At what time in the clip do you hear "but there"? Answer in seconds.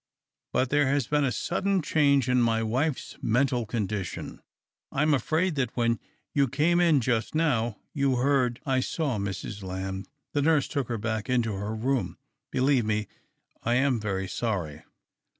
0.51-0.87